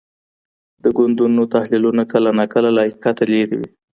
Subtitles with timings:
[0.83, 3.69] د ګوندونو تحلیلونه کله ناکله له حقیقته لرې وي.